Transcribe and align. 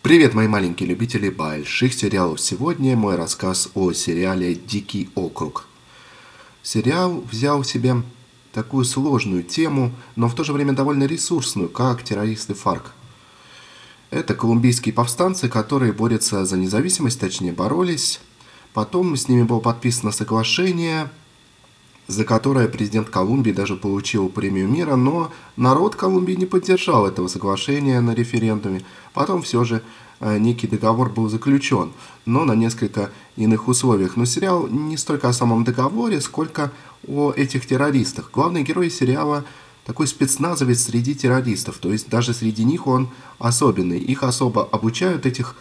Привет, 0.00 0.32
мои 0.32 0.46
маленькие 0.46 0.88
любители 0.88 1.28
больших 1.28 1.92
сериалов. 1.92 2.40
Сегодня 2.40 2.96
мой 2.96 3.16
рассказ 3.16 3.68
о 3.74 3.92
сериале 3.92 4.54
«Дикий 4.54 5.10
округ». 5.16 5.66
Сериал 6.62 7.20
взял 7.30 7.62
в 7.62 7.66
себе 7.66 7.96
такую 8.52 8.84
сложную 8.84 9.42
тему, 9.42 9.90
но 10.14 10.28
в 10.28 10.36
то 10.36 10.44
же 10.44 10.52
время 10.52 10.72
довольно 10.72 11.02
ресурсную, 11.02 11.68
как 11.68 12.04
террористы 12.04 12.54
ФАРК. 12.54 12.92
Это 14.10 14.36
колумбийские 14.36 14.92
повстанцы, 14.92 15.48
которые 15.48 15.92
борются 15.92 16.44
за 16.44 16.56
независимость, 16.56 17.18
точнее 17.18 17.52
боролись. 17.52 18.20
Потом 18.74 19.16
с 19.16 19.26
ними 19.26 19.42
было 19.42 19.58
подписано 19.58 20.12
соглашение– 20.12 21.10
за 22.08 22.24
которое 22.24 22.68
президент 22.68 23.10
Колумбии 23.10 23.52
даже 23.52 23.76
получил 23.76 24.30
премию 24.30 24.66
мира, 24.66 24.96
но 24.96 25.30
народ 25.56 25.94
Колумбии 25.94 26.32
не 26.32 26.46
поддержал 26.46 27.06
этого 27.06 27.28
соглашения 27.28 28.00
на 28.00 28.14
референдуме. 28.14 28.82
Потом 29.12 29.42
все 29.42 29.62
же 29.62 29.82
э, 30.20 30.38
некий 30.38 30.66
договор 30.66 31.10
был 31.10 31.28
заключен, 31.28 31.92
но 32.24 32.44
на 32.46 32.52
несколько 32.52 33.10
иных 33.36 33.68
условиях. 33.68 34.16
Но 34.16 34.24
сериал 34.24 34.66
не 34.68 34.96
столько 34.96 35.28
о 35.28 35.34
самом 35.34 35.64
договоре, 35.64 36.22
сколько 36.22 36.72
о 37.06 37.30
этих 37.32 37.66
террористах. 37.66 38.30
Главный 38.32 38.62
герой 38.62 38.90
сериала 38.90 39.44
такой 39.84 40.06
спецназовец 40.06 40.84
среди 40.84 41.14
террористов, 41.14 41.76
то 41.76 41.92
есть 41.92 42.08
даже 42.08 42.32
среди 42.32 42.64
них 42.64 42.86
он 42.86 43.10
особенный. 43.38 43.98
Их 43.98 44.22
особо 44.22 44.64
обучают, 44.64 45.26
этих 45.26 45.56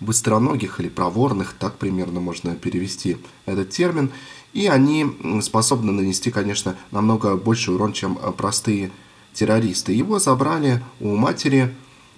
быстроногих 0.00 0.80
или 0.80 0.88
проворных, 0.88 1.54
так 1.58 1.76
примерно 1.76 2.20
можно 2.20 2.54
перевести 2.56 3.18
этот 3.46 3.70
термин. 3.70 4.10
И 4.52 4.66
они 4.66 5.06
способны 5.42 5.92
нанести, 5.92 6.30
конечно, 6.30 6.74
намного 6.90 7.36
больше 7.36 7.70
урон, 7.72 7.92
чем 7.92 8.16
простые 8.36 8.90
террористы. 9.32 9.92
Его 9.92 10.18
забрали 10.18 10.82
у 10.98 11.14
матери 11.14 11.74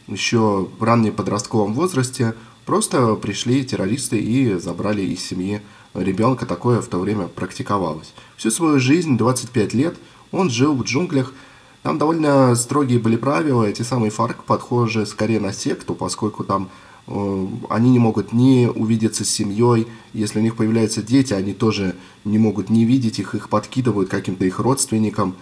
еще 0.07 0.69
в 0.79 0.83
раннем 0.83 1.13
подростковом 1.13 1.75
возрасте. 1.75 2.35
Просто 2.65 3.15
пришли 3.17 3.65
террористы 3.65 4.19
и 4.19 4.55
забрали 4.59 5.03
из 5.03 5.25
семьи 5.25 5.61
ребенка. 5.95 6.47
Такое 6.47 6.81
в 6.81 6.87
то 6.87 6.99
время 6.99 7.27
практиковалось. 7.27 8.15
Всю 8.37 8.51
свою 8.51 8.79
жизнь, 8.79 9.19
25 9.19 9.75
лет, 9.75 9.97
он 10.31 10.49
жил 10.49 10.75
в 10.75 10.85
джунглях. 10.85 11.35
Там 11.83 11.99
довольно 11.99 12.55
строгие 12.55 13.01
были 13.01 13.17
правила. 13.17 13.65
Эти 13.65 13.83
самые 13.83 14.11
фарк 14.11 14.45
подхожи 14.45 15.05
скорее 15.05 15.41
на 15.41 15.53
секту, 15.53 15.95
поскольку 15.95 16.45
там 16.45 16.71
они 17.07 17.91
не 17.91 17.99
могут 17.99 18.33
не 18.33 18.69
увидеться 18.69 19.25
с 19.25 19.31
семьей, 19.31 19.87
если 20.13 20.39
у 20.39 20.43
них 20.43 20.57
появляются 20.57 21.03
дети, 21.03 21.33
они 21.33 21.53
тоже 21.53 21.97
не 22.25 22.39
могут 22.39 22.71
не 22.71 22.85
видеть 22.85 23.19
их, 23.19 23.35
их 23.35 23.49
подкидывают 23.49 24.09
каким-то 24.09 24.45
их 24.45 24.61
родственникам. 24.61 25.35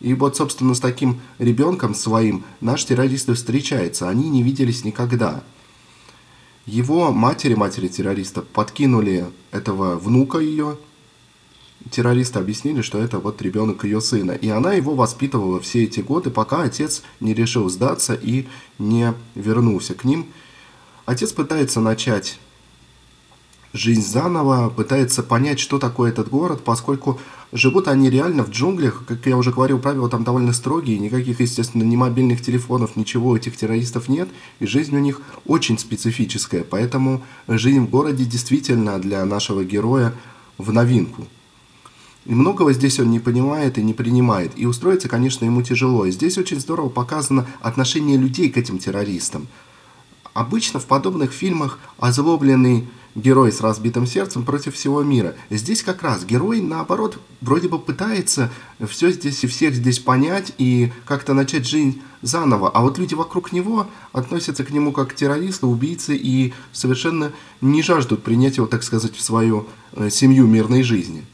И 0.00 0.12
вот, 0.12 0.36
собственно, 0.36 0.74
с 0.74 0.80
таким 0.80 1.20
ребенком 1.38 1.94
своим 1.94 2.44
наш 2.60 2.84
террорист 2.84 3.32
встречается, 3.34 4.08
они 4.08 4.28
не 4.28 4.42
виделись 4.42 4.84
никогда. 4.84 5.42
Его 6.66 7.12
матери, 7.12 7.54
матери 7.54 7.88
террориста, 7.88 8.42
подкинули 8.42 9.26
этого 9.52 9.96
внука 9.96 10.38
ее, 10.38 10.76
террористы 11.90 12.40
объяснили, 12.40 12.82
что 12.82 12.98
это 12.98 13.18
вот 13.20 13.40
ребенок 13.40 13.84
ее 13.84 14.00
сына. 14.00 14.32
И 14.32 14.48
она 14.48 14.72
его 14.72 14.94
воспитывала 14.94 15.60
все 15.60 15.84
эти 15.84 16.00
годы, 16.00 16.30
пока 16.30 16.62
отец 16.62 17.02
не 17.20 17.34
решил 17.34 17.68
сдаться 17.68 18.14
и 18.14 18.46
не 18.78 19.14
вернулся 19.34 19.94
к 19.94 20.04
ним. 20.04 20.26
Отец 21.06 21.32
пытается 21.32 21.80
начать 21.80 22.38
жизнь 23.72 24.02
заново, 24.02 24.70
пытается 24.70 25.22
понять, 25.22 25.60
что 25.60 25.78
такое 25.78 26.10
этот 26.10 26.28
город, 26.28 26.62
поскольку 26.64 27.20
живут 27.52 27.86
они 27.86 28.10
реально 28.10 28.42
в 28.42 28.50
джунглях, 28.50 29.04
как 29.06 29.24
я 29.26 29.36
уже 29.36 29.52
говорил, 29.52 29.78
правила 29.78 30.08
там 30.08 30.24
довольно 30.24 30.52
строгие, 30.52 30.98
никаких, 30.98 31.40
естественно, 31.40 31.84
ни 31.84 31.94
мобильных 31.94 32.42
телефонов, 32.42 32.96
ничего 32.96 33.36
этих 33.36 33.56
террористов 33.56 34.08
нет, 34.08 34.28
и 34.58 34.66
жизнь 34.66 34.96
у 34.96 34.98
них 34.98 35.20
очень 35.46 35.78
специфическая, 35.78 36.64
поэтому 36.64 37.22
жизнь 37.46 37.80
в 37.80 37.90
городе 37.90 38.24
действительно 38.24 38.98
для 38.98 39.24
нашего 39.24 39.64
героя 39.64 40.12
в 40.58 40.72
новинку. 40.72 41.26
И 42.24 42.34
многого 42.34 42.72
здесь 42.72 42.98
он 42.98 43.12
не 43.12 43.20
понимает 43.20 43.78
и 43.78 43.84
не 43.84 43.94
принимает. 43.94 44.50
И 44.56 44.66
устроиться, 44.66 45.08
конечно, 45.08 45.44
ему 45.44 45.62
тяжело. 45.62 46.06
И 46.06 46.10
здесь 46.10 46.36
очень 46.38 46.58
здорово 46.58 46.88
показано 46.88 47.46
отношение 47.60 48.16
людей 48.16 48.50
к 48.50 48.56
этим 48.56 48.80
террористам. 48.80 49.46
Обычно 50.36 50.80
в 50.80 50.84
подобных 50.84 51.32
фильмах 51.32 51.78
озлобленный 51.98 52.86
герой 53.14 53.50
с 53.50 53.62
разбитым 53.62 54.06
сердцем 54.06 54.44
против 54.44 54.74
всего 54.74 55.02
мира. 55.02 55.34
Здесь 55.48 55.82
как 55.82 56.02
раз 56.02 56.26
герой, 56.26 56.60
наоборот, 56.60 57.18
вроде 57.40 57.68
бы 57.68 57.78
пытается 57.78 58.52
все 58.86 59.10
здесь 59.12 59.42
и 59.44 59.46
всех 59.46 59.74
здесь 59.74 59.98
понять 59.98 60.52
и 60.58 60.92
как-то 61.06 61.32
начать 61.32 61.66
жизнь 61.66 62.02
заново. 62.20 62.68
А 62.68 62.82
вот 62.82 62.98
люди 62.98 63.14
вокруг 63.14 63.50
него 63.50 63.86
относятся 64.12 64.62
к 64.62 64.70
нему 64.70 64.92
как 64.92 65.12
к 65.12 65.14
террористу, 65.14 65.68
убийце 65.68 66.14
и 66.14 66.52
совершенно 66.70 67.32
не 67.62 67.82
жаждут 67.82 68.22
принять 68.22 68.58
его, 68.58 68.66
так 68.66 68.82
сказать, 68.82 69.16
в 69.16 69.22
свою 69.22 69.66
э, 69.92 70.10
семью 70.10 70.46
мирной 70.46 70.82
жизни. 70.82 71.24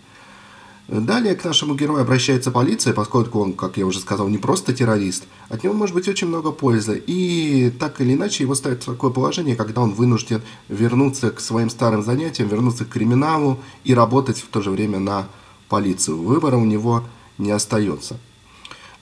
Далее 1.00 1.34
к 1.34 1.42
нашему 1.42 1.74
герою 1.74 2.02
обращается 2.02 2.50
полиция, 2.50 2.92
поскольку 2.92 3.40
он, 3.40 3.54
как 3.54 3.78
я 3.78 3.86
уже 3.86 3.98
сказал, 3.98 4.28
не 4.28 4.36
просто 4.36 4.74
террорист. 4.74 5.24
От 5.48 5.64
него 5.64 5.72
может 5.72 5.94
быть 5.94 6.06
очень 6.06 6.26
много 6.26 6.52
пользы. 6.52 7.02
И 7.06 7.72
так 7.80 8.02
или 8.02 8.12
иначе 8.12 8.44
его 8.44 8.54
ставят 8.54 8.82
в 8.82 8.84
такое 8.84 9.10
положение, 9.10 9.56
когда 9.56 9.80
он 9.80 9.92
вынужден 9.94 10.42
вернуться 10.68 11.30
к 11.30 11.40
своим 11.40 11.70
старым 11.70 12.02
занятиям, 12.02 12.50
вернуться 12.50 12.84
к 12.84 12.90
криминалу 12.90 13.58
и 13.84 13.94
работать 13.94 14.36
в 14.36 14.48
то 14.48 14.60
же 14.60 14.70
время 14.70 14.98
на 14.98 15.28
полицию. 15.70 16.20
Выбора 16.20 16.58
у 16.58 16.66
него 16.66 17.04
не 17.38 17.52
остается. 17.52 18.18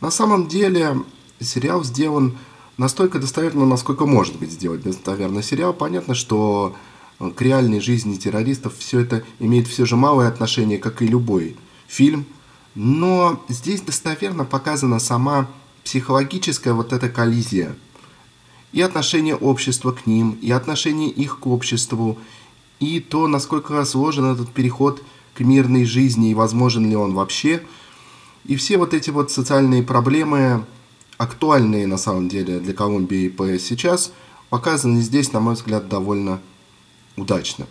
На 0.00 0.12
самом 0.12 0.46
деле 0.46 0.94
сериал 1.40 1.82
сделан 1.82 2.38
настолько 2.76 3.18
достоверно, 3.18 3.66
насколько 3.66 4.06
может 4.06 4.38
быть 4.38 4.52
сделать 4.52 4.82
достоверный 4.82 5.42
сериал. 5.42 5.72
Понятно, 5.72 6.14
что 6.14 6.76
к 7.18 7.42
реальной 7.42 7.80
жизни 7.80 8.14
террористов 8.14 8.74
все 8.78 9.00
это 9.00 9.24
имеет 9.40 9.66
все 9.66 9.86
же 9.86 9.96
малое 9.96 10.28
отношение, 10.28 10.78
как 10.78 11.02
и 11.02 11.08
любой 11.08 11.56
фильм, 11.90 12.24
но 12.74 13.44
здесь 13.48 13.80
достоверно 13.80 14.44
показана 14.44 15.00
сама 15.00 15.50
психологическая 15.84 16.72
вот 16.72 16.92
эта 16.92 17.08
коллизия. 17.08 17.76
И 18.72 18.80
отношение 18.80 19.34
общества 19.34 19.90
к 19.90 20.06
ним, 20.06 20.38
и 20.40 20.52
отношение 20.52 21.10
их 21.10 21.40
к 21.40 21.46
обществу, 21.48 22.18
и 22.78 23.00
то, 23.00 23.26
насколько 23.26 23.84
сложен 23.84 24.32
этот 24.32 24.52
переход 24.52 25.02
к 25.34 25.40
мирной 25.40 25.84
жизни, 25.84 26.30
и 26.30 26.34
возможен 26.34 26.88
ли 26.88 26.94
он 26.94 27.12
вообще. 27.14 27.62
И 28.44 28.54
все 28.54 28.78
вот 28.78 28.94
эти 28.94 29.10
вот 29.10 29.32
социальные 29.32 29.82
проблемы, 29.82 30.64
актуальные 31.18 31.88
на 31.88 31.98
самом 31.98 32.28
деле 32.28 32.60
для 32.60 32.72
Колумбии 32.72 33.58
сейчас, 33.58 34.12
показаны 34.48 35.00
здесь, 35.00 35.32
на 35.32 35.40
мой 35.40 35.54
взгляд, 35.54 35.88
довольно 35.88 36.40
удачно 37.16 37.66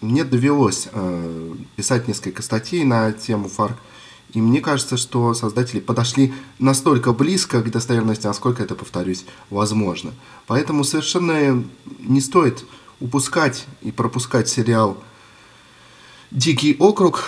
мне 0.00 0.24
довелось 0.24 0.88
э, 0.92 1.54
писать 1.76 2.08
несколько 2.08 2.42
статей 2.42 2.84
на 2.84 3.12
тему 3.12 3.48
ФАРК, 3.48 3.76
и 4.32 4.40
мне 4.40 4.60
кажется, 4.60 4.96
что 4.96 5.32
создатели 5.34 5.80
подошли 5.80 6.34
настолько 6.58 7.12
близко 7.12 7.62
к 7.62 7.70
достоверности, 7.70 8.26
насколько 8.26 8.62
это, 8.62 8.74
повторюсь, 8.74 9.24
возможно. 9.50 10.12
Поэтому 10.46 10.84
совершенно 10.84 11.64
не 12.00 12.20
стоит 12.20 12.64
упускать 13.00 13.66
и 13.82 13.92
пропускать 13.92 14.48
сериал 14.48 14.98
«Дикий 16.30 16.76
округ». 16.78 17.24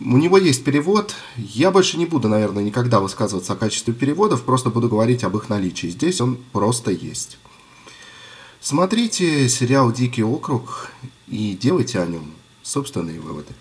У 0.00 0.16
него 0.16 0.38
есть 0.38 0.64
перевод. 0.64 1.14
Я 1.36 1.70
больше 1.70 1.98
не 1.98 2.06
буду, 2.06 2.28
наверное, 2.28 2.64
никогда 2.64 3.00
высказываться 3.00 3.52
о 3.52 3.56
качестве 3.56 3.92
переводов, 3.92 4.44
просто 4.44 4.70
буду 4.70 4.88
говорить 4.88 5.24
об 5.24 5.36
их 5.36 5.50
наличии. 5.50 5.88
Здесь 5.88 6.22
он 6.22 6.38
просто 6.52 6.90
есть. 6.90 7.38
Смотрите 8.60 9.48
сериал 9.48 9.92
«Дикий 9.92 10.22
округ» 10.22 10.90
и 11.30 11.54
делайте 11.54 12.00
о 12.00 12.06
нем 12.06 12.34
собственные 12.62 13.20
выводы. 13.20 13.52